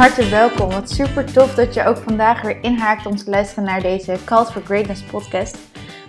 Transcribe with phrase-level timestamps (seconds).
[0.00, 0.70] harte welkom.
[0.70, 4.52] Wat super tof dat je ook vandaag weer inhaakt om te luisteren naar deze Cult
[4.52, 5.58] for Greatness podcast.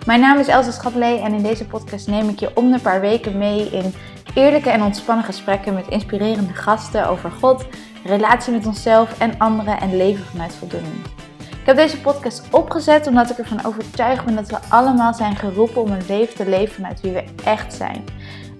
[0.06, 3.00] Mijn naam is Elsa Schatlee en in deze podcast neem ik je om de paar
[3.00, 3.94] weken mee in
[4.34, 7.66] eerlijke en ontspannen gesprekken met inspirerende gasten over God,
[8.04, 11.04] relatie met onszelf en anderen en leven vanuit voldoening.
[11.38, 15.82] Ik heb deze podcast opgezet omdat ik ervan overtuigd ben dat we allemaal zijn geroepen
[15.82, 18.04] om een leven te leven vanuit wie we echt zijn.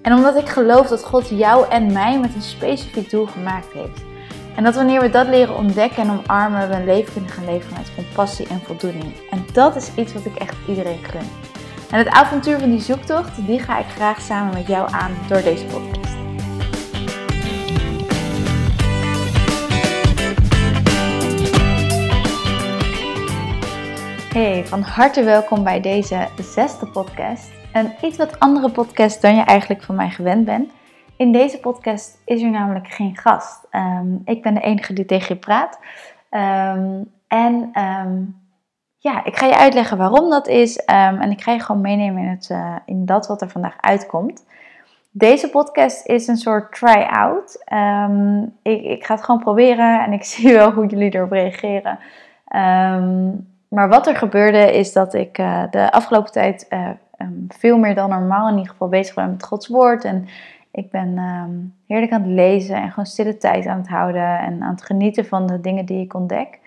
[0.01, 4.12] En omdat ik geloof dat God jou en mij met een specifiek doel gemaakt heeft.
[4.55, 7.69] En dat wanneer we dat leren ontdekken en omarmen, we een leven kunnen gaan leven
[7.69, 9.13] vanuit compassie en voldoening.
[9.29, 11.27] En dat is iets wat ik echt iedereen gun.
[11.91, 15.41] En het avontuur van die zoektocht, die ga ik graag samen met jou aan door
[15.41, 16.11] deze podcast.
[24.33, 27.51] Hey, van harte welkom bij deze zesde podcast.
[27.73, 30.71] Een iets wat andere podcast dan je eigenlijk van mij gewend bent.
[31.17, 33.67] In deze podcast is er namelijk geen gast.
[33.69, 35.79] Ehm, ik ben de enige die tegen je praat.
[36.29, 38.21] Ehm, en ehm,
[38.97, 40.77] ja, ik ga je uitleggen waarom dat is.
[40.85, 44.45] en ik ga je gewoon meenemen in, het, uh, in dat wat er vandaag uitkomt.
[45.11, 47.63] Deze podcast is een soort try-out.
[48.61, 51.99] Ik, ik, ga het gewoon proberen en ik zie wel hoe jullie erop reageren.
[53.67, 56.89] maar wat er gebeurde is dat ik uh, de afgelopen tijd uh,
[57.47, 60.03] veel meer dan normaal in ieder geval bezig ben met Gods Woord.
[60.03, 60.27] En
[60.73, 64.63] ik ben um, heerlijk aan het lezen en gewoon stille tijd aan het houden en
[64.63, 66.59] aan het genieten van de dingen die ik ontdek.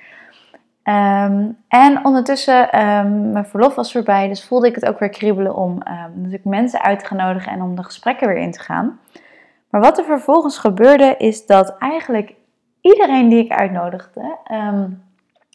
[0.82, 5.54] Ehm, en ondertussen, um, mijn verlof was voorbij, dus voelde ik het ook weer kriebelen
[5.54, 5.78] om
[6.14, 9.00] natuurlijk mensen uit te nodigen en om de gesprekken weer in te gaan.
[9.70, 12.34] Maar wat er vervolgens gebeurde, is dat eigenlijk
[12.80, 14.36] iedereen die ik uitnodigde,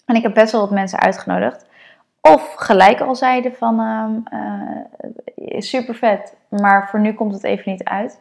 [0.05, 1.65] en ik heb best wel wat mensen uitgenodigd,
[2.21, 3.79] of gelijk al zeiden van
[4.33, 8.19] uh, super vet, maar voor nu komt het even niet uit.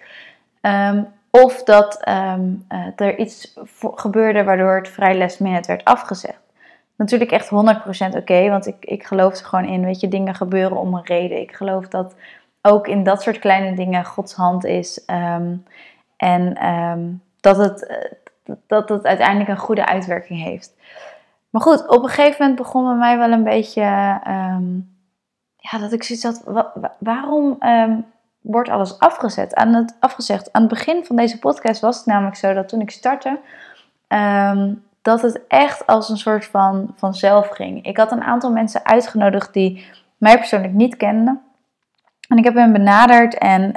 [0.63, 6.41] Um, of dat um, uh, er iets gebeurde waardoor het vrij last werd afgezegd.
[6.97, 9.85] Natuurlijk echt 100% oké, want ik, ik geloof er gewoon in.
[9.85, 11.41] Weet je, dingen gebeuren om een reden.
[11.41, 12.15] Ik geloof dat
[12.63, 15.05] ook in dat soort kleine dingen Gods hand is.
[15.07, 15.65] Um,
[16.17, 16.55] en
[17.41, 18.09] dat, het,
[18.67, 20.75] dat het uiteindelijk een goede uitwerking heeft.
[21.51, 23.81] Maar goed, op een gegeven moment begon bij mij wel een beetje.
[25.57, 26.65] Ja, dat ik zoiets had.
[26.99, 27.59] waarom
[28.41, 29.55] wordt alles afgezet?
[29.55, 30.53] Aan het, afgezegd?
[30.53, 33.39] Aan het begin van deze podcast was het namelijk zo dat toen ik startte.
[34.09, 37.85] Um, dat het echt als een soort van vanzelf ging.
[37.85, 39.87] Ik had een aantal mensen uitgenodigd die
[40.17, 41.41] mij persoonlijk niet kenden.
[42.29, 43.73] En ik heb hen benaderd en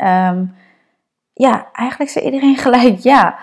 [1.33, 3.35] ja, eigenlijk zei iedereen gelijk ja.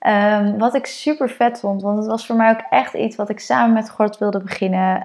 [0.00, 3.28] Um, wat ik super vet vond, want het was voor mij ook echt iets wat
[3.28, 5.02] ik samen met God wilde beginnen.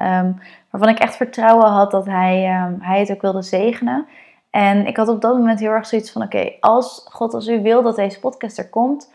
[0.70, 2.42] Waarvan ik echt vertrouwen had dat hij,
[2.80, 4.08] hij het ook wilde zegenen.
[4.54, 7.62] En ik had op dat moment heel erg zoiets van: oké, als God, als u
[7.62, 9.12] wil dat deze podcast er komt,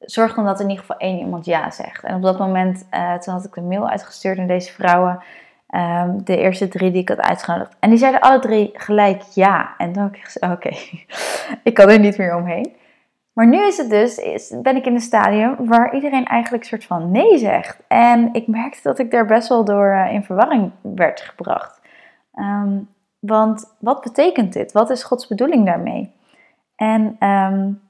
[0.00, 2.04] zorg dan dat in ieder geval één iemand ja zegt.
[2.04, 5.22] En op dat moment, uh, toen had ik een mail uitgestuurd naar deze vrouwen.
[6.24, 7.76] de eerste drie die ik had uitgenodigd.
[7.80, 9.74] En die zeiden alle drie gelijk ja.
[9.78, 10.70] En toen heb ik oké,
[11.68, 12.76] ik kan er niet meer omheen.
[13.32, 16.68] Maar nu is het dus, is, ben ik in een stadium waar iedereen eigenlijk een
[16.68, 17.82] soort van nee zegt.
[17.88, 21.80] En ik merkte dat ik daar best wel door uh, in verwarring werd gebracht.
[22.34, 22.88] Um,
[23.26, 24.72] want wat betekent dit?
[24.72, 26.14] Wat is Gods bedoeling daarmee?
[26.76, 27.80] En um,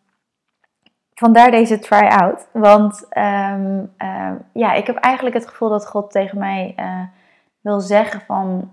[1.14, 2.48] vandaar deze try-out.
[2.52, 7.02] Want um, uh, ja, ik heb eigenlijk het gevoel dat God tegen mij uh,
[7.60, 8.70] wil zeggen van...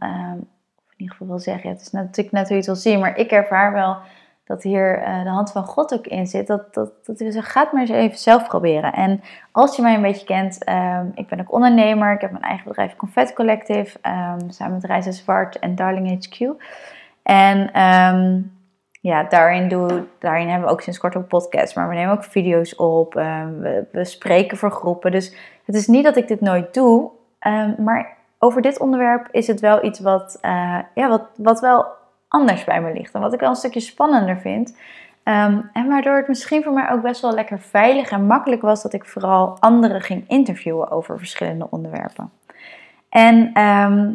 [0.75, 2.99] of in ieder geval wil zeggen, het is natuurlijk net hoe je het wil zien,
[2.99, 3.97] maar ik ervaar wel
[4.45, 6.47] dat hier uh, de hand van God ook in zit.
[6.47, 8.93] Dat, dat, dat we ga het maar eens even zelf proberen.
[8.93, 9.21] En
[9.51, 12.13] als je mij een beetje kent, um, ik ben ook ondernemer.
[12.13, 13.97] Ik heb mijn eigen bedrijf Confetti Collective.
[14.01, 16.63] Um, samen met Reizen Zwart en Darling HQ.
[17.23, 18.51] En um,
[19.01, 21.75] ja, daarin, doe, daarin hebben we ook sinds kort een podcast.
[21.75, 23.13] Maar we nemen ook video's op.
[23.13, 25.11] we, we spreken voor groepen.
[25.11, 27.11] Dus het is niet dat ik dit nooit doe.
[27.77, 31.85] maar over dit onderwerp is het wel iets wat, uh, ja, wat, wat wel
[32.33, 33.13] anders bij me ligt.
[33.13, 34.77] En wat ik wel een stukje spannender vind.
[35.23, 38.83] Ehm, en waardoor het misschien voor mij ook best wel lekker veilig en makkelijk was
[38.83, 42.31] dat ik vooral anderen ging interviewen over verschillende onderwerpen.
[43.09, 44.11] En ehm,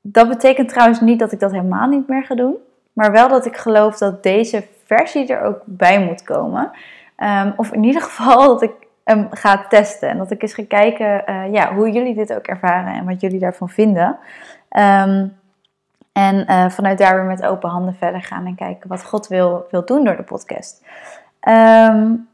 [0.00, 2.56] dat betekent trouwens niet dat ik dat helemaal niet meer ga doen,
[2.92, 6.70] maar wel dat ik geloof dat deze versie er ook bij moet komen.
[7.16, 8.72] Ehm, of in ieder geval dat ik
[9.04, 12.46] hem ga testen en dat ik eens ga kijken uh, ja, hoe jullie dit ook
[12.46, 14.18] ervaren en wat jullie daarvan vinden.
[16.12, 19.66] En uh, vanuit daar weer met open handen verder gaan en kijken wat God wil,
[19.70, 20.84] wil doen door de podcast.
[21.48, 22.28] Um,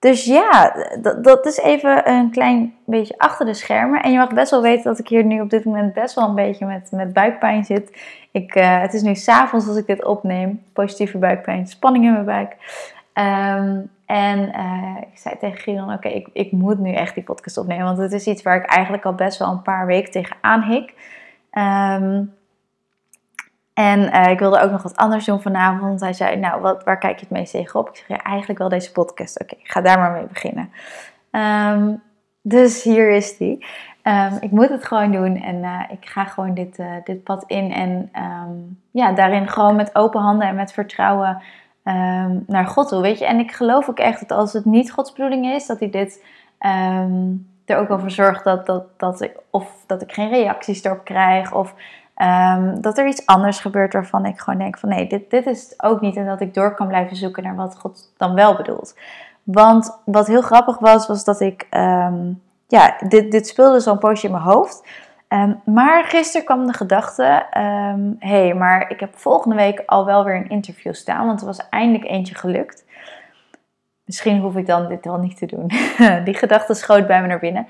[0.00, 0.74] dus ja,
[1.22, 4.02] dat, is even een klein beetje achter de schermen.
[4.02, 6.28] En je mag best wel weten dat ik hier nu op dit moment best wel
[6.28, 7.98] een beetje met, met buikpijn zit.
[8.30, 10.62] Ik, uh, het is nu s'avonds als ik dit opneem.
[10.72, 12.56] Positieve buikpijn, spanning in mijn buik.
[13.12, 17.58] Ehm, en uh, ik zei tegen Gideon, oké, ik, ik moet nu echt die podcast
[17.58, 17.84] opnemen.
[17.84, 20.94] Want het is iets waar ik eigenlijk al best wel een paar weken tegenaan hik.
[21.52, 22.34] Um,
[23.80, 26.00] en uh, ik wilde ook nog wat anders doen vanavond.
[26.00, 27.88] Hij zei, nou, wat, waar kijk je het meest tegenop?
[27.88, 29.40] Ik zeg, ja, eigenlijk wel deze podcast.
[29.40, 30.70] Oké, ik ga daar maar mee beginnen.
[31.30, 32.02] Um,
[32.42, 33.66] dus hier is die.
[34.02, 37.44] Um, ik moet het gewoon doen en uh, ik ga gewoon dit, uh, dit pad
[37.46, 37.72] in.
[37.72, 41.42] En um, ja, daarin gewoon met open handen en met vertrouwen
[42.46, 43.02] naar God toe.
[43.02, 45.78] Weet je, en ik geloof ook echt dat als het niet Gods bedoeling is, dat
[45.78, 46.24] hij dit
[47.64, 51.52] er ook over zorgt dat, dat, dat, ik, of dat ik geen reacties erop krijg.
[51.52, 51.74] Of
[52.22, 55.62] Um, dat er iets anders gebeurt waarvan ik gewoon denk van nee, dit, dit is
[55.62, 56.16] het ook niet.
[56.16, 58.94] En dat ik door kan blijven zoeken naar wat God dan wel bedoelt.
[59.42, 64.26] Want wat heel grappig was, was dat ik, um, ja, dit, dit speelde zo'n poosje
[64.26, 64.88] in mijn hoofd.
[65.28, 67.46] Um, maar gisteren kwam de gedachte,
[68.18, 71.26] hé, hey, maar ik heb volgende week al wel weer een interview staan.
[71.26, 72.84] Want er was eindelijk eentje gelukt.
[74.04, 75.70] Misschien hoef ik dan dit wel niet te doen.
[76.24, 77.66] Die gedachte schoot bij me naar binnen.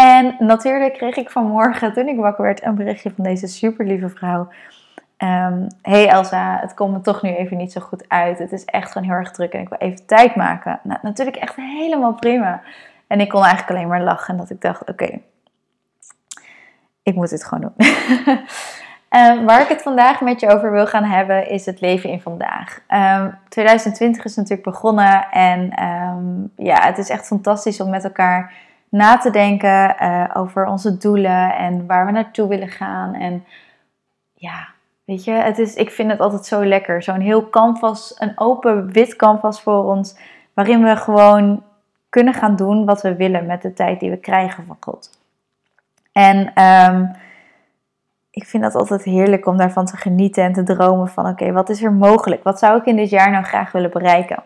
[0.00, 4.08] En natuurlijk kreeg ik vanmorgen, toen ik wakker werd, een berichtje van deze super lieve
[4.08, 4.48] vrouw.
[5.18, 8.38] Um, hey Elsa, het komt me toch nu even niet zo goed uit.
[8.38, 10.80] Het is echt gewoon heel erg druk en ik wil even tijd maken.
[10.82, 12.62] Nou, natuurlijk echt helemaal prima.
[13.06, 14.34] En ik kon eigenlijk alleen maar lachen.
[14.34, 15.20] En dat ik dacht, oké,
[17.02, 17.86] ik moet dit gewoon doen.
[19.10, 22.20] um, waar ik het vandaag met je over wil gaan hebben, is het leven in
[22.20, 22.76] vandaag.
[22.88, 25.72] Um, ehm, 2020 is natuurlijk begonnen en
[26.56, 31.56] ja, het is echt fantastisch om met elkaar na te denken uh, over onze doelen
[31.56, 33.14] en waar we naartoe willen gaan.
[33.14, 33.44] En
[34.34, 34.68] ja,
[35.04, 37.02] weet je, het is, ik vind het altijd zo lekker.
[37.02, 40.18] Zo'n heel canvas, een open wit canvas voor ons,
[40.54, 41.62] waarin we gewoon
[42.08, 45.18] kunnen gaan doen wat we willen met de tijd die we krijgen van God.
[46.12, 47.10] En um,
[48.30, 51.68] ik vind dat altijd heerlijk om daarvan te genieten en te dromen van oké, wat
[51.68, 52.42] is er mogelijk?
[52.42, 54.42] Wat zou ik in dit jaar nou graag willen bereiken?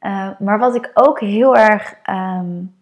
[0.00, 2.74] Uh, maar wat ik ook heel erg um,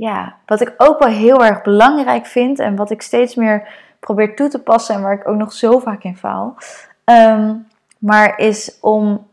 [0.00, 3.68] ja, wat ik ook wel heel erg belangrijk vind en wat ik steeds meer
[3.98, 6.56] probeer toe te passen en waar ik ook nog zo vaak in faal.
[7.04, 7.54] Ehm,
[7.98, 9.26] maar is om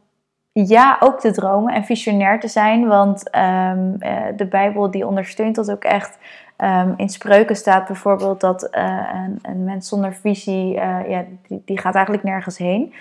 [0.51, 2.87] ja ook te dromen en visionair te zijn.
[2.87, 3.97] Want um,
[4.37, 6.17] de Bijbel die ondersteunt dat ook echt.
[6.57, 11.61] Um, in spreuken staat bijvoorbeeld dat uh, een, een, mens zonder visie, uh, ja, die,
[11.65, 12.93] die, gaat eigenlijk nergens heen.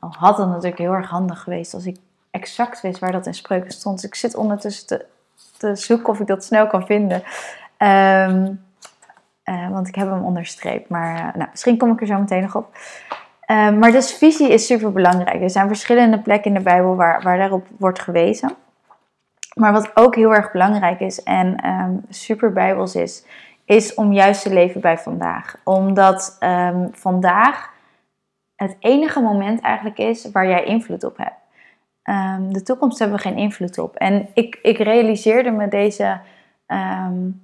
[0.00, 1.96] al had het natuurlijk heel erg handig geweest als ik
[2.30, 4.00] exact wist waar dat in spreuken stond.
[4.00, 5.06] Dus ik zit ondertussen te
[5.62, 7.22] te zoeken of ik dat snel kan vinden.
[7.78, 8.64] Um,
[9.44, 10.88] uh, want ik heb hem onderstreept.
[10.88, 12.76] Maar uh, nou, misschien kom ik er zo meteen nog op.
[13.46, 15.42] Um, maar dus visie is super belangrijk.
[15.42, 18.54] Er zijn verschillende plekken in de Bijbel waar, waar daarop wordt gewezen.
[19.54, 23.24] Maar wat ook heel erg belangrijk is en um, super bijbels is,
[23.64, 25.56] is om juist te leven bij vandaag.
[25.64, 26.38] Omdat
[26.92, 27.70] vandaag
[28.56, 31.41] het enige moment eigenlijk is waar jij invloed op hebt.
[32.04, 33.96] Um, de toekomst hebben we geen invloed op.
[33.96, 36.20] En ik, ik realiseerde me deze,
[36.66, 37.42] um,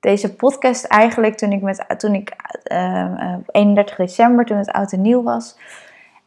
[0.00, 2.36] deze podcast eigenlijk toen ik, met, toen ik
[2.72, 5.58] uh, 31 december, toen het oud en nieuw was.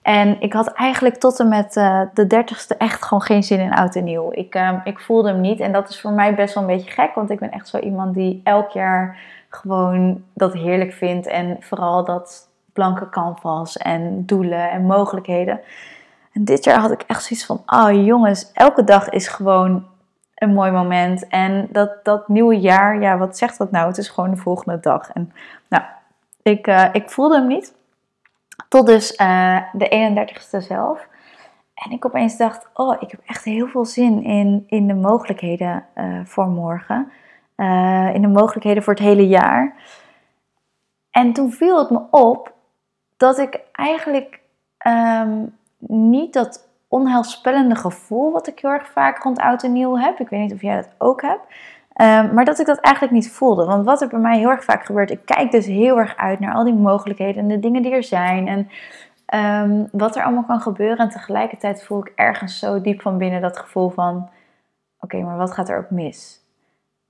[0.01, 3.73] En ik had eigenlijk tot en met uh, de 30ste echt gewoon geen zin in
[3.73, 4.31] oud en nieuw.
[4.31, 5.59] Ik, ik voelde hem niet.
[5.59, 7.15] En dat is voor mij best wel een beetje gek.
[7.15, 9.19] Want ik ben echt zo iemand die elk jaar
[9.49, 11.27] gewoon dat heerlijk vindt.
[11.27, 15.59] En vooral dat blanke canvas en doelen en mogelijkheden.
[16.31, 19.85] En dit jaar had ik echt zoiets van, oh jongens, elke dag is gewoon
[20.35, 21.27] een mooi moment.
[21.27, 23.87] En dat, dat nieuwe jaar, ja, wat zegt dat nou?
[23.87, 25.11] Het is gewoon de volgende dag.
[25.11, 25.33] En
[25.69, 25.83] nou,
[26.41, 27.73] ik, uh, ik voelde hem niet.
[28.67, 31.07] Tot dus uh, de 31ste zelf.
[31.73, 35.85] En ik opeens dacht, oh, ik heb echt heel veel zin in, in de mogelijkheden
[35.95, 37.11] uh, voor morgen.
[38.13, 39.75] in de mogelijkheden voor het hele jaar.
[41.11, 42.53] En toen viel het me op
[43.17, 44.39] dat ik eigenlijk
[44.87, 45.57] um,
[45.87, 50.19] niet dat onheilspellende gevoel wat ik heel erg vaak rond oud en nieuw heb.
[50.19, 51.43] Ik weet niet of jij dat ook hebt.
[51.95, 53.65] Um, maar dat ik dat eigenlijk niet voelde.
[53.65, 56.39] Want wat er bij mij heel erg vaak gebeurt, ik kijk dus heel erg uit
[56.39, 58.47] naar al die mogelijkheden en de dingen die er zijn.
[58.47, 58.69] En
[59.69, 60.97] um, wat er allemaal kan gebeuren.
[60.97, 64.29] En tegelijkertijd voel ik ergens zo diep van binnen dat gevoel van:
[64.99, 66.39] oké, maar wat gaat er ook mis?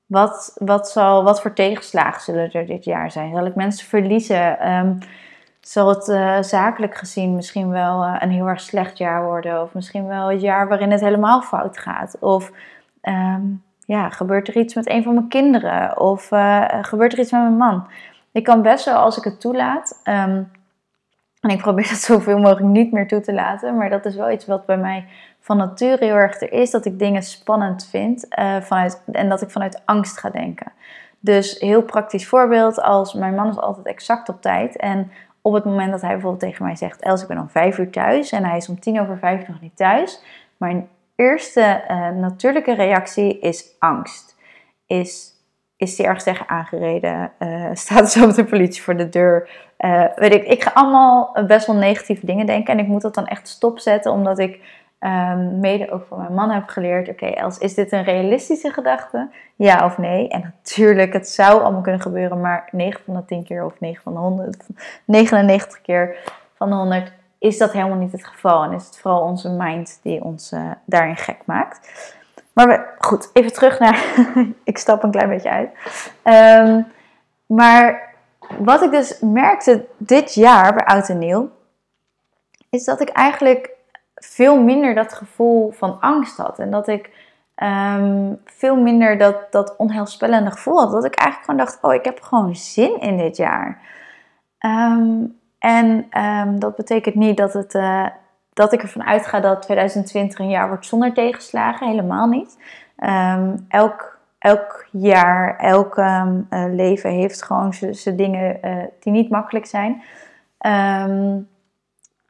[0.05, 3.33] Wat, wat, zal, wat voor tegenslagen zullen er dit jaar zijn?
[3.33, 4.71] Zal ik mensen verliezen?
[4.71, 4.97] Um,
[5.61, 9.61] zal het uh, zakelijk gezien misschien wel uh, een heel erg slecht jaar worden.
[9.61, 12.17] Of misschien wel het jaar waarin het helemaal fout gaat.
[12.19, 12.51] Of
[13.01, 15.99] um, ja, gebeurt er iets met een van mijn kinderen?
[15.99, 17.87] Of uh, gebeurt er iets met mijn man?
[18.31, 20.01] Ik kan best wel als ik het toelaat.
[20.03, 20.51] Um,
[21.41, 23.77] en ik probeer dat zoveel mogelijk niet meer toe te laten.
[23.77, 25.05] Maar dat is wel iets wat bij mij
[25.39, 26.71] van nature heel erg er is.
[26.71, 28.25] Dat ik dingen spannend vind.
[28.61, 30.71] vanuit, en dat ik vanuit angst ga denken.
[31.19, 32.81] Dus heel praktisch voorbeeld.
[32.81, 34.75] Als mijn man is altijd exact op tijd.
[34.75, 35.11] En
[35.41, 37.89] op het moment dat hij bijvoorbeeld tegen mij zegt: Els, ik ben om vijf uur
[37.89, 40.23] thuis en hij is om tien over vijf nog niet thuis,
[40.57, 44.35] mijn eerste eh, natuurlijke reactie is angst.
[44.85, 45.33] Is,
[45.77, 47.31] is die ergens tegen aangereden?
[47.39, 49.49] Uh, staat zo de politie voor de deur?
[49.79, 52.73] Uh, weet ik, ik ga allemaal best wel negatieve dingen denken.
[52.73, 54.59] En ik moet dat dan echt stopzetten, omdat ik
[55.03, 58.71] um, mede ook van mijn man heb geleerd: oké, okay, Els, is dit een realistische
[58.71, 59.29] gedachte?
[59.55, 60.27] Ja of nee?
[60.27, 64.03] En natuurlijk, het zou allemaal kunnen gebeuren, maar 9 van de 10 keer of 9
[64.03, 64.65] van de 100,
[65.05, 66.15] 99 keer
[66.55, 68.63] van de 100 is dat helemaal niet het geval.
[68.63, 71.91] En is het vooral onze mind die ons uh, daarin gek maakt.
[72.53, 74.05] Maar goed, even terug naar.
[74.63, 75.69] ik stap een klein beetje uit.
[76.67, 76.87] Um,
[77.45, 78.13] maar
[78.57, 81.49] wat ik dus merkte dit jaar bij Oud en Nieuw,
[82.69, 83.69] is dat ik eigenlijk
[84.21, 86.59] veel minder dat gevoel van angst had.
[86.59, 87.09] En dat ik
[87.55, 90.91] um, veel minder dat, dat onheilspellende gevoel had.
[90.91, 93.81] Dat ik eigenlijk gewoon dacht, oh, ik heb gewoon zin in dit jaar.
[94.65, 98.07] Um, en um, dat betekent niet dat, het, uh,
[98.53, 101.87] dat ik ervan uitga dat 2020 een jaar wordt zonder tegenslagen.
[101.87, 102.57] Helemaal niet.
[103.67, 110.01] elk, elk jaar, elk uh, leven heeft gewoon zijn dingen uh, die niet makkelijk zijn.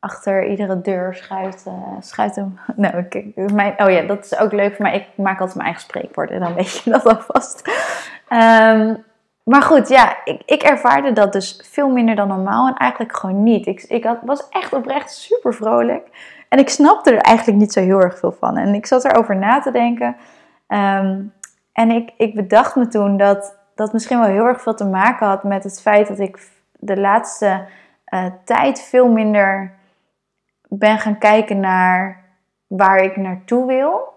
[0.02, 2.60] Achter iedere deur schuift, uh, schuift hem.
[2.76, 4.96] Nou, ik, mijn, oh ja, dat is ook leuk voor mij.
[4.96, 7.68] Ik maak altijd mijn eigen spreekwoorden, dan weet je dat alvast.
[8.30, 9.04] Um,
[9.44, 13.44] maar goed, ja, ik, ik, ervaarde dat dus veel minder dan normaal en eigenlijk gewoon
[13.44, 13.66] niet.
[13.66, 16.08] Ik, ik had, was echt oprecht super vrolijk
[16.50, 18.58] en ik snapte er eigenlijk niet zo heel erg veel van.
[18.58, 20.16] En ik zat erover na te denken
[20.68, 21.34] um,
[21.74, 25.28] en ik, ik bedacht me toen dat dat misschien wel heel erg veel te maken
[25.28, 27.66] had met het feit dat ik de laatste
[28.14, 29.74] uh, tijd veel minder
[30.80, 32.24] ben gaan kijken naar
[32.68, 34.14] waar ik naartoe wil.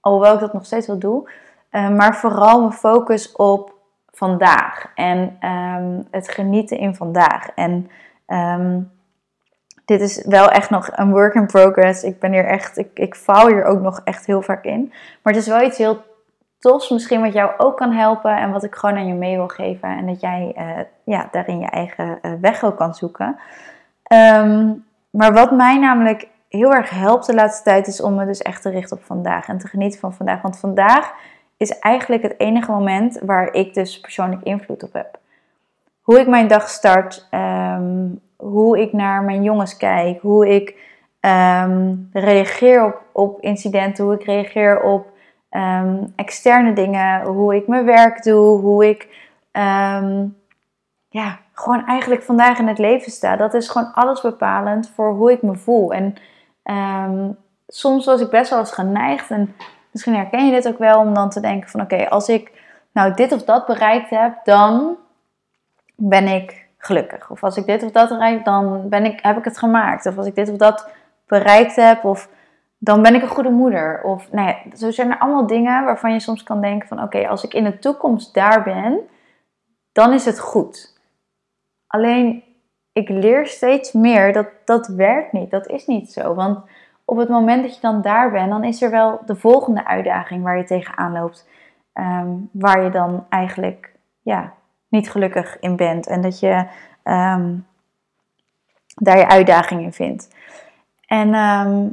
[0.00, 1.30] Alhoewel ik dat nog steeds wel doe.
[1.70, 3.74] Uh, maar vooral mijn focus op
[4.06, 4.86] vandaag.
[4.94, 7.48] En um, het genieten in vandaag.
[7.54, 7.90] En
[8.26, 8.90] um,
[9.84, 12.02] dit is wel echt nog een work in progress.
[12.02, 14.92] Ik ben hier echt, ik, ik faal hier ook nog echt heel vaak in.
[15.22, 16.02] Maar het is wel iets heel
[16.58, 18.36] tofs misschien wat jou ook kan helpen.
[18.36, 19.88] En wat ik gewoon aan je mee wil geven.
[19.88, 23.38] En dat jij uh, ja, daarin je eigen uh, weg ook kan zoeken.
[24.12, 28.42] Um, maar wat mij namelijk heel erg helpt de laatste tijd is om me dus
[28.42, 30.42] echt te richten op vandaag en te genieten van vandaag.
[30.42, 31.12] Want vandaag
[31.56, 35.18] is eigenlijk het enige moment waar ik dus persoonlijk invloed op heb.
[36.00, 40.88] Hoe ik mijn dag start, ehm, hoe ik naar mijn jongens kijk, hoe ik
[41.20, 45.06] ehm, reageer op, op incidenten, hoe ik reageer op
[45.48, 49.08] ehm, externe dingen, hoe ik mijn werk doe, hoe ik
[51.08, 53.36] ja, gewoon eigenlijk vandaag in het leven sta.
[53.36, 55.92] Dat is gewoon alles bepalend voor hoe ik me voel.
[55.92, 56.14] En
[56.64, 57.36] um,
[57.68, 59.54] soms was ik best wel eens geneigd, en
[59.90, 62.52] misschien herken je dit ook wel, om dan te denken van oké, als ik
[62.92, 64.96] nou dit of dat bereikt heb, dan
[65.96, 67.30] ben ik gelukkig.
[67.30, 70.06] Of als ik dit of dat bereikt, dan ben ik, heb ik het gemaakt.
[70.06, 70.88] Of als ik dit of dat
[71.26, 72.28] bereikt heb, of
[72.78, 74.02] dan ben ik een goede moeder.
[74.02, 77.28] Of nou ja, zo zijn er allemaal dingen waarvan je soms kan denken van oké,
[77.28, 78.98] als ik in de toekomst daar ben,
[79.92, 80.99] dan is het goed.
[81.90, 82.42] Alleen
[82.92, 85.50] ik leer steeds meer dat dat werkt niet.
[85.50, 86.34] Dat is niet zo.
[86.34, 86.58] Want
[87.04, 90.42] op het moment dat je dan daar bent, dan is er wel de volgende uitdaging
[90.42, 91.48] waar je tegenaan loopt.
[91.92, 93.92] Ehm, waar je dan eigenlijk
[94.22, 94.52] ja,
[94.88, 96.06] niet gelukkig in bent.
[96.06, 96.66] En dat je
[97.02, 97.56] ehm,
[98.94, 100.34] daar je uitdaging in vindt.
[101.06, 101.88] En, ehm,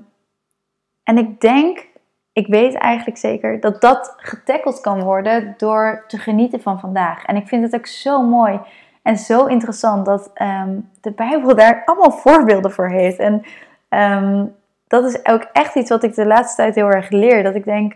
[1.04, 1.88] en ik denk,
[2.32, 7.26] ik weet eigenlijk zeker dat dat getackeld kan worden door te genieten van vandaag.
[7.26, 8.60] En ik vind het ook zo mooi
[9.08, 13.18] en zo interessant dat um, de Bijbel daar allemaal voorbeelden voor heeft.
[13.18, 13.44] En
[13.90, 14.56] um,
[14.88, 17.44] dat is ook echt iets wat ik de laatste tijd heel erg leer.
[17.44, 17.96] Dat ik denk,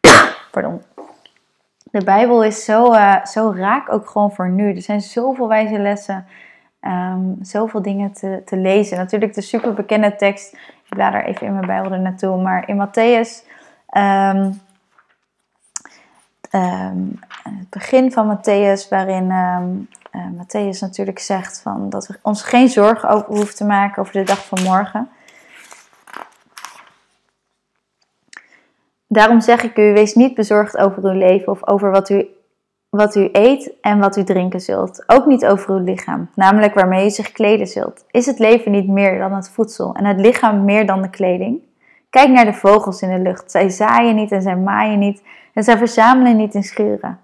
[0.52, 0.82] pardon.
[1.84, 4.74] De Bijbel is zo, uh, zo raak ook gewoon voor nu.
[4.74, 6.26] Er zijn zoveel wijze lessen,
[6.80, 8.96] um, zoveel dingen te, te lezen.
[8.96, 10.52] Natuurlijk de super bekende tekst.
[10.52, 12.42] Ik blader even in mijn Bijbel er naartoe.
[12.42, 13.48] Maar in Matthäus
[16.50, 19.30] het begin van Matthäus, waarin
[20.12, 24.12] uh, Matthäus natuurlijk zegt van dat we ons geen zorgen over hoeven te maken over
[24.12, 25.08] de dag van morgen.
[29.06, 32.28] Daarom zeg ik u, wees niet bezorgd over uw leven of over wat u,
[32.88, 35.04] wat u eet en wat u drinken zult.
[35.06, 38.04] Ook niet over uw lichaam, namelijk waarmee u zich kleden zult.
[38.10, 41.62] Is het leven niet meer dan het voedsel en het lichaam meer dan de kleding?
[42.10, 43.50] Kijk naar de vogels in de lucht.
[43.50, 45.22] Zij zaaien niet en zij maaien niet
[45.54, 47.18] en zij verzamelen niet in schuren.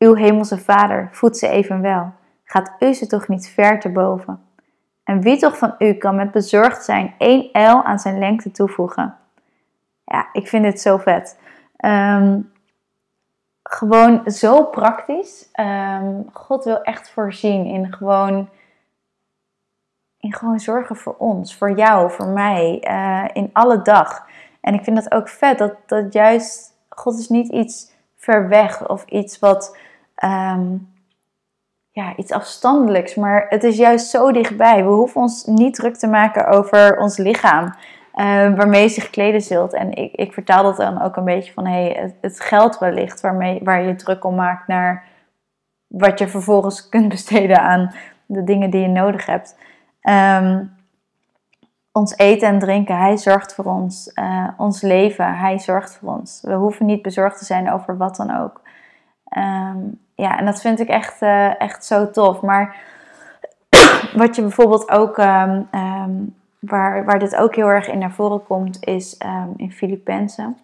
[0.00, 2.12] Uw hemelse vader voedt ze evenwel.
[2.44, 4.42] Gaat u ze toch niet ver te boven?
[5.04, 9.16] En wie toch van u kan met bezorgd zijn één L aan zijn lengte toevoegen?
[10.04, 11.38] Ja, ik vind dit zo vet.
[11.84, 12.52] Um,
[13.62, 15.48] gewoon zo praktisch.
[15.54, 18.48] Um, God wil echt voorzien in gewoon,
[20.18, 24.26] in gewoon zorgen voor ons, voor jou, voor mij, uh, in alle dag.
[24.60, 28.88] En ik vind dat ook vet, dat, dat juist God is niet iets ver weg
[28.88, 29.76] of iets wat,
[30.20, 30.76] ehm,
[31.90, 34.84] ja, iets afstandelijks, maar het is juist zo dichtbij.
[34.84, 37.74] We hoeven ons niet druk te maken over ons lichaam.
[38.14, 39.72] Uh, waarmee je zich kleden zult.
[39.72, 43.20] En ik, ik vertaal dat dan ook een beetje van hey, het, het, geld wellicht
[43.20, 45.04] waarmee, waar je druk om maakt naar
[45.86, 47.94] wat je vervolgens kunt besteden aan
[48.26, 49.58] de dingen die je nodig hebt.
[50.00, 50.64] Ehm,
[51.92, 54.12] ons eten en drinken, hij zorgt voor ons.
[54.14, 56.40] Uh, ons leven, hij zorgt voor ons.
[56.42, 58.62] We hoeven niet bezorgd te zijn over wat dan ook.
[59.38, 62.40] Um, ja, en dat vind ik echt, uh, echt zo tof.
[62.40, 62.76] Maar
[64.22, 68.84] wat je bijvoorbeeld ook, um, waar, waar dit ook heel erg in naar voren komt,
[68.84, 69.18] is
[69.56, 70.56] in Filippenzen.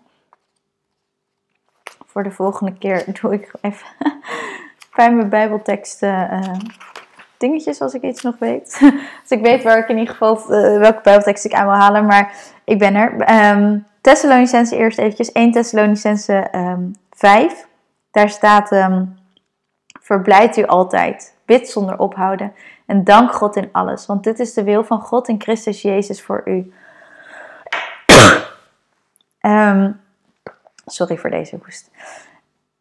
[2.07, 3.87] Voor de volgende keer doe ik even
[4.97, 6.53] bij mijn Bijbelteksten uh,
[7.37, 8.79] dingetjes als ik iets nog weet.
[9.23, 12.07] dus ik weet waar ik in ieder geval uh, welke Bijbeltekst ik aan wil halen,
[12.07, 12.35] maar
[12.65, 13.31] ik ben er.
[13.55, 15.33] Um, Thessalonicense eerst eventjes.
[15.33, 17.67] 1 Thessalonicense um, 5.
[18.11, 18.71] Daar staat,
[20.07, 22.53] verblijd u altijd, bid zonder ophouden
[22.87, 26.23] en dank God in alles, want dit is de wil van God in Christus Jezus
[26.23, 26.73] voor u.
[30.87, 31.91] sorry voor deze hoest.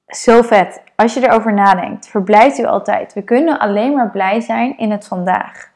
[0.08, 0.82] Zo vet.
[0.96, 3.14] Als je erover nadenkt, verblijft u altijd.
[3.14, 5.72] We kunnen alleen maar blij zijn in het vandaag.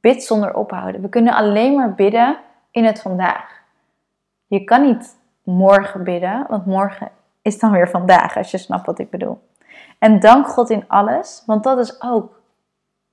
[0.00, 1.00] Bid zonder ophouden.
[1.00, 2.38] We kunnen alleen maar bidden
[2.70, 3.60] in het vandaag.
[4.46, 7.10] Je kan niet morgen bidden, want morgen
[7.42, 9.40] is dan weer vandaag, als je snapt wat ik bedoel.
[10.02, 12.40] En dank God in alles, want dat is ook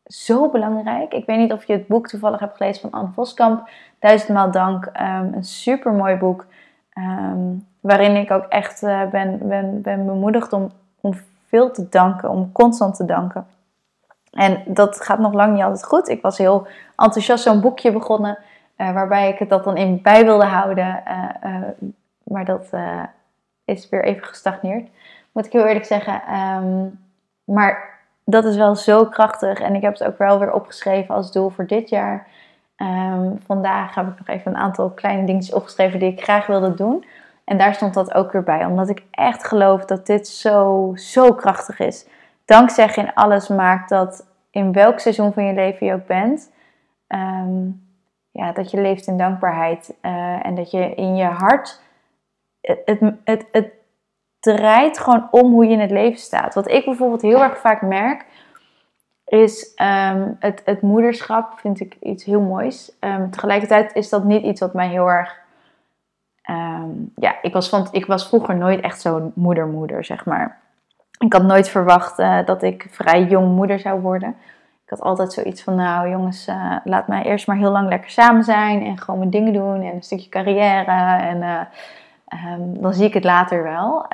[0.03, 1.13] zo belangrijk.
[1.13, 3.69] Ik weet niet of je het boek toevallig hebt gelezen van Anne Voskamp,
[3.99, 4.85] Duizendmaal Dank.
[4.85, 6.45] Um, een super mooi boek.
[6.93, 7.39] Ehm,
[7.79, 11.13] waarin ik ook echt uh, ben, ben, ben bemoedigd om, om
[11.47, 13.47] veel te danken, om constant te danken.
[14.31, 16.07] En dat gaat nog lang niet altijd goed.
[16.07, 18.37] Ik was heel enthousiast zo'n boekje begonnen,
[18.77, 21.03] uh, waarbij ik het dat dan in bij wilde houden.
[21.07, 21.59] Uh,
[22.23, 22.69] maar dat
[23.65, 24.89] is weer even gestagneerd,
[25.33, 26.21] moet ik heel eerlijk zeggen.
[26.35, 26.99] Um,
[27.43, 31.31] maar dat is wel zo krachtig en ik heb het ook wel weer opgeschreven als
[31.31, 32.27] doel voor dit jaar.
[32.77, 36.73] Um, vandaag heb ik nog even een aantal kleine dingetjes opgeschreven die ik graag wilde
[36.73, 37.05] doen.
[37.43, 41.33] En daar stond dat ook weer bij, omdat ik echt geloof dat dit zo, zo
[41.33, 42.07] krachtig is.
[42.45, 46.51] Dankzeggen in alles maakt dat in welk seizoen van je leven je ook bent,
[47.07, 47.87] um,
[48.31, 49.95] ja, dat je leeft in dankbaarheid.
[50.01, 51.81] Uh, en dat je in je hart,
[52.61, 53.71] het, het, het, het
[54.39, 56.53] draait gewoon om hoe je in het leven staat.
[56.53, 58.25] Wat ik bijvoorbeeld heel erg vaak merk,
[59.25, 62.97] is um, het, het moederschap, vind ik iets heel moois.
[62.99, 65.47] Um, tegelijkertijd is dat niet iets wat mij heel erg
[66.49, 70.59] Um, ja, ik was, van, ik was vroeger nooit echt zo'n moeder-moeder, zeg maar.
[71.17, 74.29] Ik had nooit verwacht uh, dat ik vrij jong moeder zou worden.
[74.83, 78.09] Ik had altijd zoiets van, nou jongens, uh, laat mij eerst maar heel lang lekker
[78.09, 81.21] samen zijn en gewoon mijn dingen doen en een stukje carrière.
[81.21, 81.61] En uh,
[82.33, 84.05] um, dan zie ik het later wel.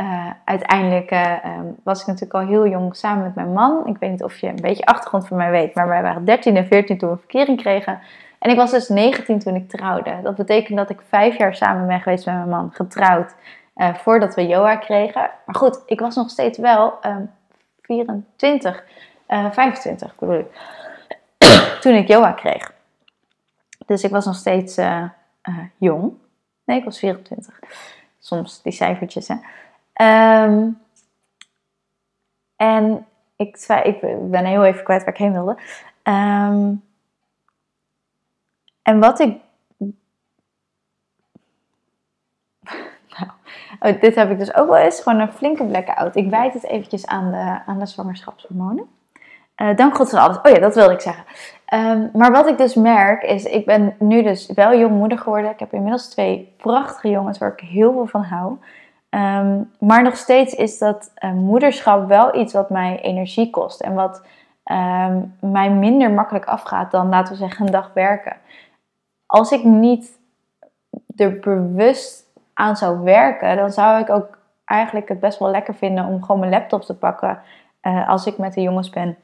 [0.45, 3.87] uiteindelijk um, was ik natuurlijk al heel jong samen met mijn man.
[3.87, 6.57] Ik weet niet of je een beetje achtergrond van mij weet, maar wij waren 13
[6.57, 7.99] en 14 toen we verkering kregen.
[8.45, 10.19] En ik was dus 19 toen ik trouwde.
[10.23, 13.35] Dat betekent dat ik vijf jaar samen ben geweest met mijn man, getrouwd,
[13.75, 15.29] uh, voordat we Joa kregen.
[15.45, 17.31] Maar goed, ik was nog steeds wel um,
[17.81, 18.83] 24,
[19.27, 20.47] uh, 25 bedoel ik,
[21.81, 22.71] toen ik Joa kreeg.
[23.85, 24.79] Dus ik was nog steeds
[25.77, 26.13] jong.
[26.65, 27.59] Nee, ik was 24.
[28.25, 29.35] Soms die cijfertjes, hè.
[30.43, 30.81] Um,
[32.55, 35.57] en ik, ik ben heel even kwijt waar ik heen wilde.
[36.03, 36.83] Um,
[38.81, 39.37] en wat ik.
[43.17, 43.31] Nou,
[43.79, 45.01] oh, dit heb ik dus ook wel eens.
[45.01, 46.15] Gewoon een flinke blackout.
[46.15, 48.89] Ik wijd het eventjes aan de, aan de zwangerschapshormonen.
[49.61, 50.37] Uh, dank God voor alles.
[50.43, 51.23] Oh ja, dat wilde ik zeggen.
[51.73, 55.51] Um, maar wat ik dus merk is, ik ben nu dus wel jongmoeder geworden.
[55.51, 58.57] Ik heb inmiddels twee prachtige jongens waar ik heel veel van hou.
[59.09, 63.81] Um, maar nog steeds is dat uh, moederschap wel iets wat mij energie kost.
[63.81, 64.25] En wat
[64.65, 68.35] um, mij minder makkelijk afgaat dan, laten we zeggen, een dag werken
[69.25, 70.19] als ik niet
[71.15, 76.05] er bewust aan zou werken, dan zou ik ook eigenlijk het best wel lekker vinden
[76.05, 77.39] om gewoon mijn laptop te pakken
[77.81, 79.17] uh, als ik met de jongens ben.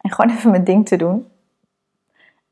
[0.00, 1.30] En gewoon even mijn ding te doen.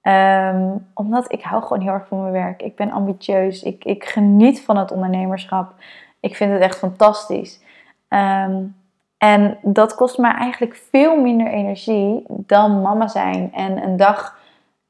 [0.02, 2.62] Um, omdat ik hou gewoon heel erg van mijn werk.
[2.62, 3.62] Ik ben ambitieus.
[3.62, 5.74] Ik, ik geniet van het ondernemerschap.
[6.20, 7.61] Ik vind het echt fantastisch.
[8.09, 8.76] Um,
[9.18, 14.38] en dat kost mij eigenlijk veel minder energie dan mama zijn en een dag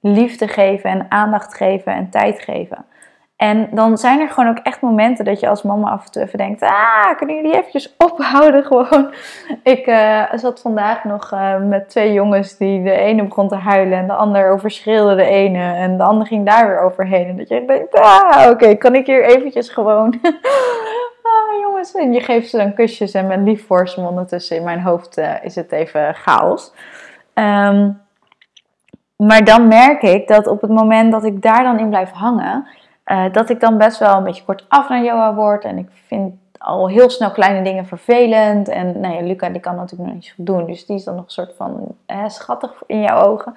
[0.00, 2.84] liefde geven en aandacht geven en tijd geven.
[3.36, 6.22] En dan zijn er gewoon ook echt momenten dat je als mama af en toe
[6.22, 9.14] even denkt: ah, kunnen jullie eventjes ophouden gewoon.
[9.62, 13.98] Ik uh, zat vandaag nog uh, met twee jongens die de ene begon te huilen
[13.98, 17.26] en de ander overschreeuwde de ene en de ander ging daar weer overheen.
[17.26, 20.20] En dat je denkt: ah, oké, kan ik hier eventjes gewoon.
[21.32, 21.94] ah, jongens.
[21.94, 23.94] En je geeft ze dan kusjes en met lief voor.
[23.96, 26.72] Ondertussen in mijn hoofd uh, is het even chaos.
[27.34, 28.02] Um,
[29.16, 32.66] maar dan merk ik dat op het moment dat ik daar dan in blijf hangen
[33.06, 35.64] uh, dat ik dan best wel een beetje kort af naar Joa word.
[35.64, 38.68] En ik vind al heel snel kleine dingen vervelend.
[38.68, 40.66] En nou ja, Luca die kan natuurlijk nog niet zo doen.
[40.66, 41.94] Dus die is dan nog een soort van
[42.26, 43.54] schattig in jouw ogen.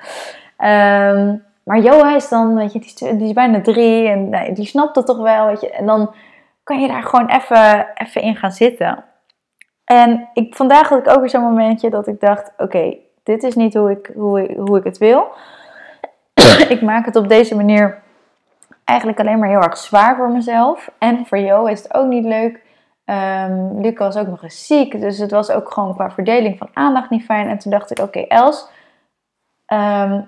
[0.59, 2.79] Um, maar Joa is dan, weet je,
[3.17, 4.07] die is, bijna drie.
[4.07, 5.69] En nou, die snapt het toch wel, weet je.
[5.69, 6.13] En dan
[6.63, 9.03] kan je daar gewoon even, even in gaan zitten.
[9.85, 12.51] En ik, vandaag had ik ook weer zo'n momentje dat ik dacht...
[12.57, 15.27] Oké, dit is niet hoe ik, hoe, hoe ik het wil.
[16.75, 18.01] ik maak het op deze manier
[18.87, 20.91] eigenlijk alleen maar heel erg zwaar voor mezelf.
[20.97, 22.65] En voor jou is het ook niet leuk.
[23.05, 27.09] Um, was ook nog eens ziek, dus het was ook gewoon qua verdeling van aandacht
[27.09, 27.49] niet fijn.
[27.49, 28.69] En toen dacht ik, oké, Els,
[29.73, 30.27] um,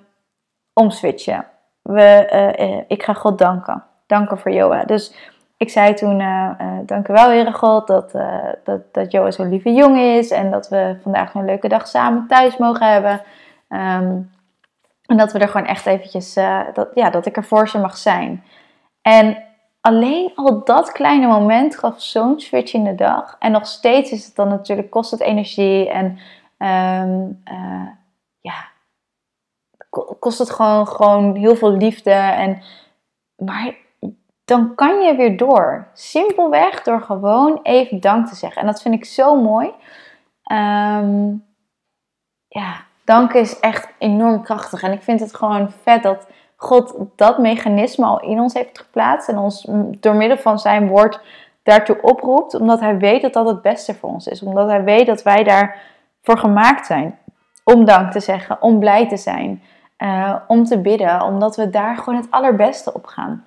[0.73, 1.45] omswitchen.
[1.81, 3.83] We, uh, ik ga God danken.
[4.07, 4.83] Danken voor Joa.
[4.83, 5.15] Dus
[5.57, 6.51] ik zei toen, uh,
[6.85, 8.11] dank u wel, Heere God, dat,
[8.63, 10.31] dat, dat Joa zo'n lieve jongen is.
[10.31, 13.21] En dat we vandaag een leuke dag samen thuis mogen hebben.
[13.69, 14.31] Um,
[15.09, 17.79] en dat we er gewoon echt eventjes, uh, dat, ja, dat ik er voor ze
[17.79, 18.43] mag zijn.
[19.01, 19.43] En
[19.81, 23.35] alleen al dat kleine moment gaf zo'n switch in de dag.
[23.39, 26.05] En nog steeds is het dan natuurlijk, kost het energie en
[26.57, 27.87] um, uh,
[28.39, 28.67] ja,
[30.19, 32.11] kost het gewoon, gewoon heel veel liefde.
[32.11, 32.61] En,
[33.35, 33.75] maar
[34.45, 35.87] dan kan je weer door.
[35.93, 38.61] Simpelweg door gewoon even dank te zeggen.
[38.61, 39.67] En dat vind ik zo mooi.
[40.51, 41.45] Um,
[42.47, 44.83] ja, danken is echt enorm krachtig.
[44.83, 49.29] En ik vind het gewoon vet dat God dat mechanisme al in ons heeft geplaatst.
[49.29, 49.67] En ons
[49.99, 51.21] door middel van zijn woord
[51.63, 52.53] daartoe oproept.
[52.53, 54.41] Omdat hij weet dat dat het beste voor ons is.
[54.43, 57.17] Omdat hij weet dat wij daarvoor gemaakt zijn.
[57.63, 59.63] Om dank te zeggen, om blij te zijn,
[59.97, 61.21] uh, om te bidden.
[61.21, 63.45] Omdat we daar gewoon het allerbeste op gaan.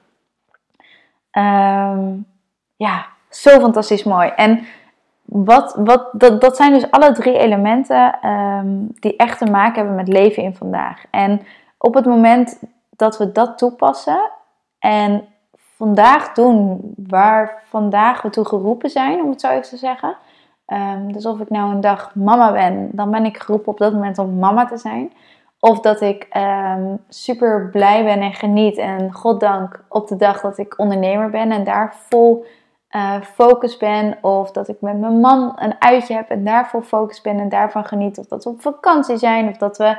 [1.32, 2.26] Um,
[2.76, 4.28] ja, zo fantastisch mooi.
[4.36, 4.66] En
[5.24, 9.94] wat, wat, dat, dat zijn dus alle drie elementen um, die echt te maken hebben
[9.94, 11.04] met leven in vandaag.
[11.10, 11.40] En
[11.78, 14.30] op het moment dat we dat toepassen
[14.78, 15.24] en
[15.76, 20.16] vandaag doen waar vandaag we toe geroepen zijn, om het zo even te zeggen.
[20.66, 23.92] Um, dus of ik nou een dag mama ben, dan ben ik geroepen op dat
[23.92, 25.12] moment om mama te zijn.
[25.60, 30.58] Of dat ik um, super blij ben en geniet en goddank op de dag dat
[30.58, 32.44] ik ondernemer ben en daar vol
[32.96, 34.18] uh, focus ben.
[34.20, 37.84] Of dat ik met mijn man een uitje heb en daarvoor focus ben en daarvan
[37.84, 38.18] geniet.
[38.18, 39.48] Of dat we op vakantie zijn.
[39.48, 39.96] Of dat we,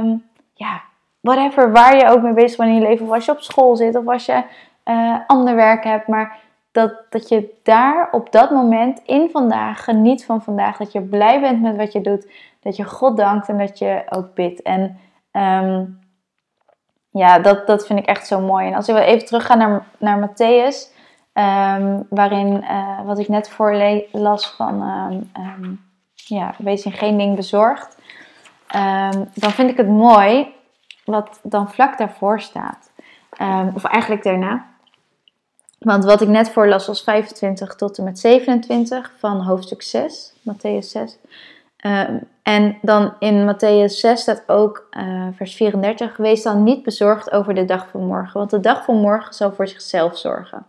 [0.00, 0.80] um, ja,
[1.20, 3.06] whatever, waar je ook mee bezig bent in je leven.
[3.06, 4.42] Of als je op school zit of als je
[4.84, 6.06] uh, ander werk hebt.
[6.06, 6.38] Maar
[6.72, 10.76] dat, dat je daar op dat moment in vandaag geniet van vandaag.
[10.76, 12.30] Dat je blij bent met wat je doet.
[12.60, 14.62] Dat je God dankt en dat je ook bidt.
[14.62, 14.98] En
[15.32, 16.00] um,
[17.10, 18.66] ja, dat, dat vind ik echt zo mooi.
[18.66, 20.96] En als ik wel even terug naar, naar Matthäus.
[21.38, 25.80] Um, waarin, uh, wat ik net voorlas van, um, um,
[26.14, 27.96] ja, wees in geen ding bezorgd.
[29.34, 30.54] dan vind ik het mooi
[31.04, 32.90] wat dan vlak daarvoor staat.
[33.74, 34.66] of eigenlijk daarna.
[35.78, 40.86] Want wat ik net voorlas was 25 tot en met 27 van hoofdstuk 6, Matthäus
[40.86, 41.18] 6.
[42.42, 47.54] en dan in Matthäus 6 staat ook uh, vers 34: Wees dan niet bezorgd over
[47.54, 50.66] de dag van morgen, want de dag van morgen zal voor zichzelf zorgen.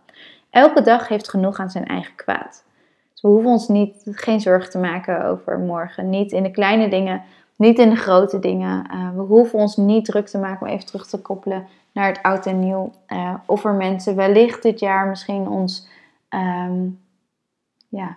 [0.50, 2.64] Elke dag heeft genoeg aan zijn eigen kwaad.
[3.12, 6.10] Dus we hoeven ons niet, geen zorgen te maken over morgen.
[6.10, 7.22] Niet in de kleine dingen,
[7.56, 8.86] niet in de grote dingen.
[8.92, 12.22] Uh, we hoeven ons niet druk te maken om even terug te koppelen naar het
[12.22, 12.92] oud en nieuw.
[13.08, 15.88] Uh, of er mensen wellicht dit jaar misschien ons,
[16.28, 17.00] um,
[17.88, 18.16] ja,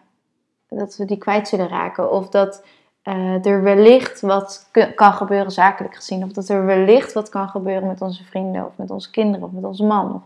[0.69, 2.11] dat we die kwijt zullen raken.
[2.11, 2.65] Of dat
[3.03, 6.23] uh, er wellicht wat kan gebeuren zakelijk gezien.
[6.23, 9.51] Of dat er wellicht wat kan gebeuren met onze vrienden of met onze kinderen of
[9.51, 10.13] met onze man.
[10.13, 10.21] Of,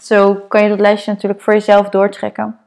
[0.00, 2.58] zo kan je dat lijstje natuurlijk voor jezelf doortrekken.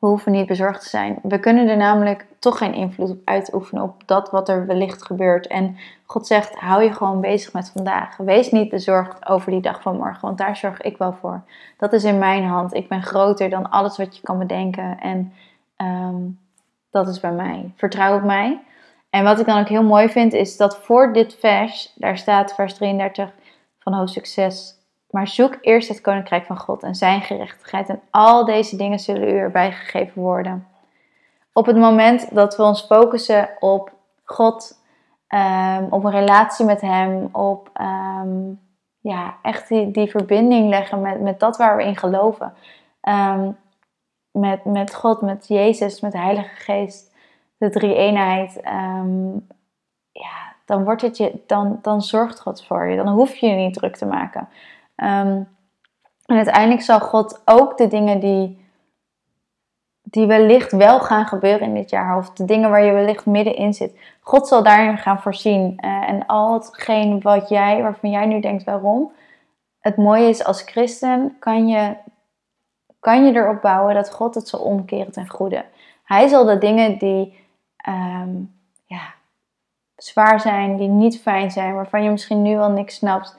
[0.00, 1.18] We hoeven niet bezorgd te zijn.
[1.22, 5.46] We kunnen er namelijk toch geen invloed op uitoefenen op dat wat er wellicht gebeurt.
[5.46, 5.76] En
[6.06, 8.16] God zegt, hou je gewoon bezig met vandaag.
[8.16, 11.42] Wees niet bezorgd over die dag van morgen, want daar zorg ik wel voor.
[11.76, 12.74] Dat is in mijn hand.
[12.74, 14.98] Ik ben groter dan alles wat je kan bedenken.
[14.98, 15.32] En
[15.76, 16.38] um,
[16.90, 17.72] dat is bij mij.
[17.76, 18.60] Vertrouw op mij.
[19.10, 22.54] En wat ik dan ook heel mooi vind, is dat voor dit vers, daar staat
[22.54, 23.32] vers 33
[23.78, 24.79] van hoofdstuk 6,
[25.10, 27.88] maar zoek eerst het koninkrijk van God en zijn gerechtigheid.
[27.88, 30.66] En al deze dingen zullen u erbij gegeven worden.
[31.52, 33.92] Op het moment dat we ons focussen op
[34.24, 34.78] God,
[35.28, 38.60] um, op een relatie met Hem, op um,
[39.00, 42.54] ja, echt die, die verbinding leggen met, met dat waar we in geloven.
[43.00, 43.50] Ehm,
[44.30, 47.14] met, met God, met Jezus, met de Heilige Geest,
[47.56, 48.60] de drie eenheid.
[48.60, 49.32] Ehm,
[50.12, 52.96] ja, dan, wordt het je, dan, dan zorgt God voor je.
[52.96, 54.48] Dan hoef je je niet druk te maken.
[55.02, 55.48] Um,
[56.26, 58.64] en uiteindelijk zal God ook de dingen die,
[60.02, 63.74] die wellicht wel gaan gebeuren in dit jaar, of de dingen waar je wellicht middenin
[63.74, 65.78] zit, God zal daarin gaan voorzien.
[65.84, 69.12] Uh, en al hetgeen wat jij, waarvan jij nu denkt waarom,
[69.80, 71.96] het mooie is als christen kan je,
[73.00, 75.64] kan je erop bouwen dat God het zal omkeren ten goede.
[76.04, 77.38] Hij zal de dingen die
[77.88, 79.00] um, ja,
[79.96, 83.38] zwaar zijn, die niet fijn zijn, waarvan je misschien nu al niks snapt.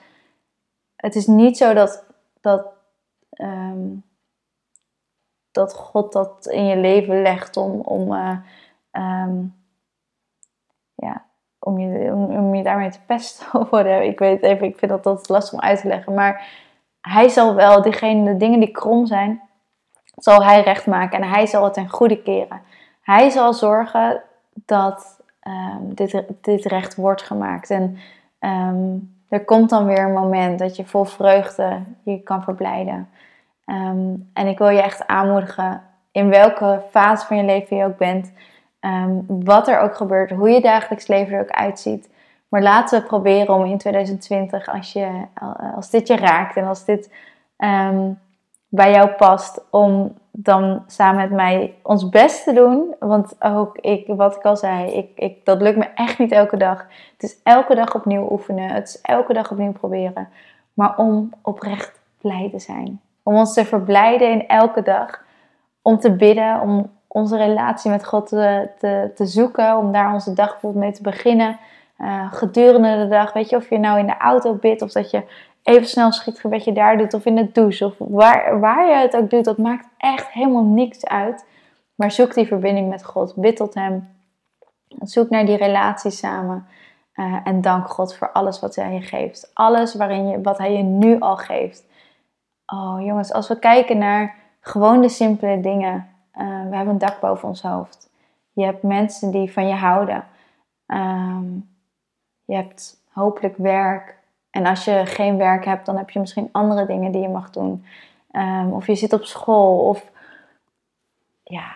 [1.02, 2.04] Het is niet zo dat,
[2.40, 2.72] dat
[3.32, 3.94] Ehm,
[5.50, 8.36] dat God dat in je leven legt om, om, uh,
[8.92, 9.54] um,
[10.94, 11.24] ja,
[11.58, 14.02] om, je, om, je daarmee te pesten of whatever.
[14.02, 16.14] Ik weet even, ik vind dat, dat lastig om uit te leggen.
[16.14, 16.48] Maar
[17.00, 19.42] hij zal wel diegene, de dingen die krom zijn,
[20.16, 22.62] zal hij recht maken en hij zal het ten goede keren.
[23.02, 27.70] Hij zal zorgen dat um, dit, dit recht wordt gemaakt.
[27.70, 27.98] En
[29.32, 33.08] er komt dan weer een moment dat je vol vreugde je kan verblijden.
[33.64, 37.96] Ehm, en ik wil je echt aanmoedigen, in welke fase van je leven je ook
[37.96, 38.32] bent,
[38.80, 42.10] ehm, wat er ook gebeurt, hoe je dagelijks leven er ook uitziet.
[42.48, 45.26] Maar laten we proberen om in 2020, als, je,
[45.74, 47.12] als dit je raakt en als dit
[47.56, 48.10] ehm,
[48.68, 52.94] bij jou past, om dan samen met mij ons best te doen.
[52.98, 56.56] Want ook ik, wat ik al zei, ik, ik, dat lukt me echt niet elke
[56.56, 56.86] dag.
[57.12, 58.70] Het is elke dag opnieuw oefenen.
[58.70, 60.28] Het is elke dag opnieuw proberen.
[60.74, 63.00] Maar om oprecht blij te zijn.
[63.22, 65.24] Om ons te verblijden in elke dag.
[65.82, 68.68] Om te bidden, om onze relatie met God te,
[69.14, 69.76] te, zoeken.
[69.76, 71.58] Om daar onze dag bijvoorbeeld mee te beginnen.
[71.98, 75.10] Uh, gedurende de dag, weet je, of je nou in de auto bidt of dat
[75.10, 75.22] je
[75.62, 79.16] even snel een schietgebedje daar doet of in de douche of waar, waar je het
[79.16, 81.44] ook doet, dat maakt echt helemaal niks uit.
[81.94, 84.08] Maar zoek die verbinding met God, bid tot Hem,
[84.88, 86.66] zoek naar die relatie samen
[87.14, 89.50] uh, en dank God voor alles wat Hij je geeft.
[89.54, 91.84] Alles waarin je, wat Hij je nu al geeft.
[92.66, 96.08] Oh jongens, als we kijken naar gewoon de simpele dingen.
[96.34, 98.10] Uh, we hebben een dak boven ons hoofd.
[98.52, 100.24] Je hebt mensen die van je houden.
[100.86, 101.70] Um,
[102.44, 104.18] je hebt hopelijk werk.
[104.52, 107.50] En als je geen werk hebt, dan heb je misschien andere dingen die je mag
[107.50, 107.84] doen.
[108.32, 109.88] Um, of je zit op school.
[109.88, 110.10] Of
[111.42, 111.72] ja,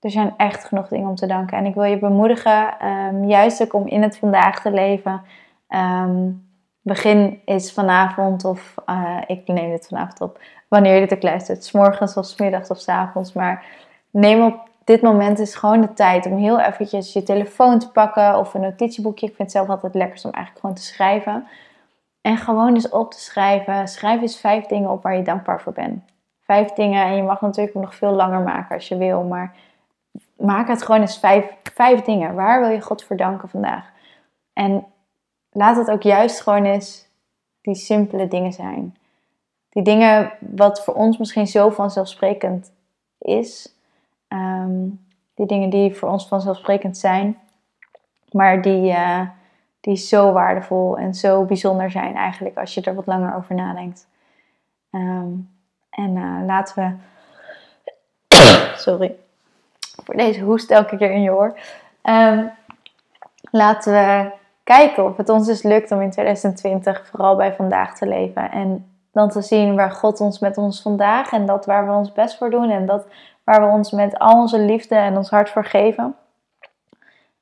[0.00, 1.58] er zijn echt genoeg dingen om te danken.
[1.58, 5.22] En ik wil je bemoedigen, um, juist ook om in het vandaag te leven.
[5.68, 6.48] Um,
[6.82, 11.64] begin is vanavond of uh, ik neem dit vanavond op wanneer je dit ook luistert.
[11.64, 13.32] S morgens of s middags of s avonds.
[13.32, 13.64] Maar
[14.10, 18.38] neem op dit moment is gewoon de tijd om heel eventjes je telefoon te pakken
[18.38, 19.26] of een notitieboekje.
[19.26, 21.46] Ik vind het zelf altijd lekker om eigenlijk gewoon te schrijven.
[22.26, 23.88] En gewoon eens op te schrijven.
[23.88, 26.04] Schrijf eens vijf dingen op waar je dankbaar voor bent.
[26.42, 29.22] Vijf dingen en je mag natuurlijk nog veel langer maken als je wil.
[29.22, 29.56] Maar
[30.36, 32.34] maak het gewoon eens vijf, vijf dingen.
[32.34, 33.90] Waar wil je God voor danken vandaag?
[34.52, 34.86] En
[35.50, 37.08] laat het ook juist gewoon eens
[37.60, 38.96] die simpele dingen zijn.
[39.68, 42.72] Die dingen wat voor ons misschien zo vanzelfsprekend
[43.18, 43.74] is.
[44.28, 44.88] Ehm,
[45.34, 47.38] die dingen die voor ons vanzelfsprekend zijn.
[48.30, 49.20] Maar die, uh,
[49.86, 54.06] die zo waardevol en zo bijzonder zijn eigenlijk als je er wat langer over nadenkt.
[54.90, 55.28] Ehm,
[55.90, 56.94] en uh, laten we...
[58.86, 59.16] Sorry
[60.04, 61.58] voor deze hoest elke keer in je oor.
[62.02, 62.50] Um,
[63.50, 64.30] laten we
[64.64, 68.50] kijken of het ons dus lukt om in 2020 vooral bij vandaag te leven.
[68.50, 72.12] En dan te zien waar God ons met ons vandaag en dat waar we ons
[72.12, 72.70] best voor doen.
[72.70, 73.06] En dat
[73.44, 76.14] waar we ons met al onze liefde en ons hart voor geven.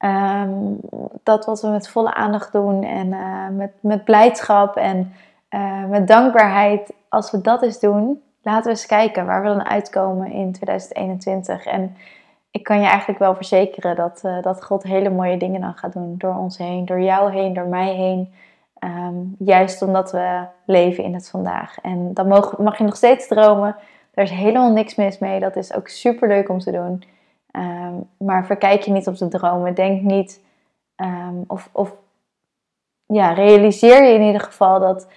[0.04, 0.52] Ehm,
[1.22, 5.12] dat wat we met volle aandacht doen en uh, met, met blijdschap en
[5.50, 9.64] uh, met dankbaarheid, als we dat eens doen, laten we eens kijken waar we dan
[9.64, 11.66] uitkomen in 2021.
[11.66, 11.96] En
[12.50, 15.92] ik kan je eigenlijk wel verzekeren dat, uh, dat God hele mooie dingen dan gaat
[15.92, 18.32] doen door ons heen, door jou heen, door mij heen.
[18.80, 21.80] Um, juist omdat we leven in het vandaag.
[21.80, 23.76] En dan mag, mag je nog steeds dromen.
[24.14, 25.40] Daar is helemaal niks mis mee.
[25.40, 27.02] Dat is ook super leuk om te doen.
[27.56, 29.74] Um, maar verkijk je niet op de dromen.
[29.74, 30.44] Denk niet.
[30.96, 31.96] Um, of, of
[33.06, 35.08] ja, realiseer je in ieder geval dat,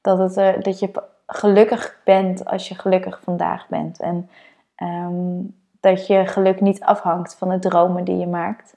[0.00, 0.90] dat, het, dat je
[1.26, 4.00] gelukkig bent als je gelukkig vandaag bent.
[4.00, 4.30] En
[5.80, 8.76] dat je geluk niet afhangt van de dromen die je maakt.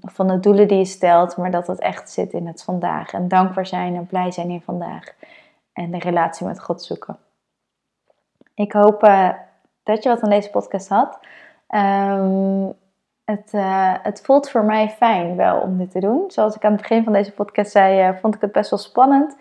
[0.00, 3.12] Of van de doelen die je stelt, maar dat het echt zit in het vandaag.
[3.12, 5.14] En dankbaar zijn en blij zijn in vandaag.
[5.72, 7.18] En de relatie met God zoeken.
[8.54, 9.30] Ik hoop uh,
[9.90, 11.18] dat je wat aan deze podcast had.
[11.74, 12.74] Um,
[13.30, 16.24] het, uh, het voelt voor mij fijn wel om dit te doen.
[16.28, 18.78] Zoals ik aan het begin van deze podcast zei, uh, vond ik het best wel
[18.78, 19.36] spannend.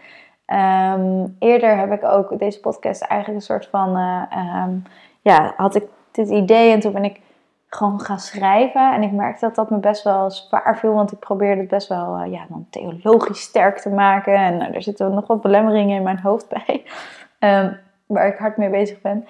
[0.47, 4.83] Um, eerder heb ik ook deze podcast eigenlijk een soort van, uh, um,
[5.21, 7.19] ja, had ik dit idee en toen ben ik
[7.67, 8.93] gewoon gaan schrijven.
[8.93, 11.87] En ik merkte dat dat me best wel zwaar viel, want ik probeerde het best
[11.87, 14.35] wel ja, dan theologisch sterk te maken.
[14.35, 16.83] En er zitten nog wat belemmeringen in mijn hoofd bij,
[18.05, 19.27] waar ik hard mee bezig ben.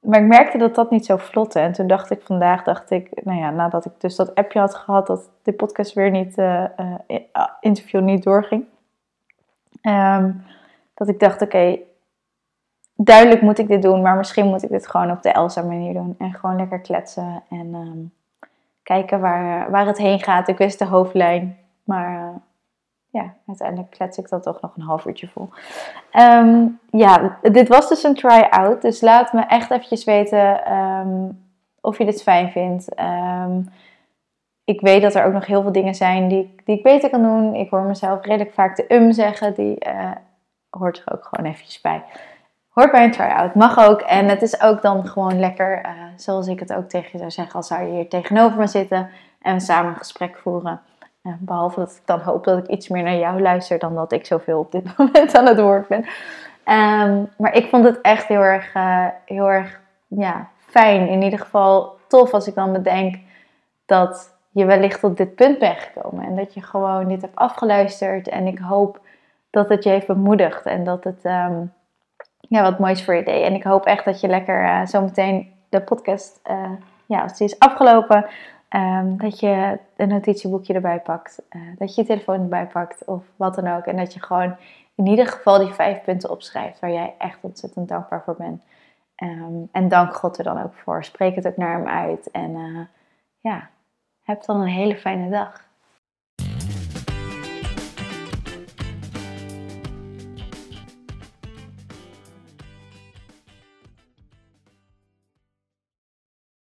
[0.00, 1.60] Maar ik merkte dat dat niet zo vlotte.
[1.60, 4.74] En toen dacht ik vandaag, dacht ik, nou ja, nadat ik dus dat appje had
[4.74, 6.64] gehad, dat de podcast weer niet, uh,
[7.60, 8.64] interview niet doorging.
[9.82, 10.44] Um,
[10.94, 11.78] dat ik dacht, oké,
[12.94, 15.92] duidelijk moet ik dit doen, maar misschien moet ik dit gewoon op de Elsa manier
[15.92, 16.14] doen.
[16.18, 18.12] En gewoon lekker kletsen en um,
[18.82, 20.48] kijken waar, waar het heen gaat.
[20.48, 22.28] Ik wist de hoofdlijn, maar uh,
[23.16, 25.48] ja, uiteindelijk klets ik dat toch nog een half uurtje vol.
[26.12, 30.60] Um, ja, dit was dus een try-out, dus laat me echt eventjes weten
[31.80, 32.88] of je dit fijn vindt
[34.66, 37.22] ik weet dat er ook nog heel veel dingen zijn die, die ik beter kan
[37.22, 37.54] doen.
[37.54, 39.54] Ik hoor mezelf redelijk vaak de um zeggen.
[39.54, 40.10] Die uh,
[40.70, 42.02] hoort er ook gewoon eventjes bij.
[42.68, 43.54] Hoort bij een try-out.
[43.54, 44.00] Mag ook.
[44.00, 47.30] En het is ook dan gewoon lekker, uh, zoals ik het ook tegen je zou
[47.30, 49.10] zeggen, als zou je hier tegenover me zitten
[49.42, 50.80] en samen een gesprek voeren.
[51.40, 54.26] Behalve dat ik dan hoop dat ik iets meer naar jou luister dan dat ik
[54.26, 56.04] zoveel op dit moment aan het woord ben.
[56.68, 58.72] Um, maar ik vond het echt heel erg,
[59.24, 61.08] heel erg ja, fijn.
[61.08, 63.18] In ieder geval tof als ik dan bedenk
[63.86, 66.24] dat je wellicht op dit punt bent gekomen.
[66.24, 68.28] En dat je gewoon dit hebt afgeluisterd.
[68.28, 69.00] En ik hoop
[69.50, 70.66] dat het je heeft bemoedigd.
[70.66, 71.72] En dat het um,
[72.48, 73.44] ja, wat moois voor je deed.
[73.44, 76.70] En ik hoop echt dat je lekker uh, zometeen de podcast, uh,
[77.06, 78.26] ja, als die is afgelopen,
[78.70, 81.42] um, dat je een notitieboekje erbij pakt.
[81.50, 83.84] Uh, dat je je telefoon erbij pakt of wat dan ook.
[83.84, 84.56] En dat je gewoon
[84.94, 88.62] in ieder geval die vijf punten opschrijft waar jij echt ontzettend dankbaar voor bent.
[89.22, 91.04] Um, en dank God er dan ook voor.
[91.04, 92.30] Spreek het ook naar hem uit.
[92.30, 92.88] En
[93.40, 93.68] ja,
[94.22, 95.65] heb dan een hele fijne dag.